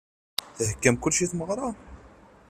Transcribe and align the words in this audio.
Theggam 0.67 0.95
kullec 0.97 1.19
i 1.21 1.27
tmeɣra? 1.31 1.67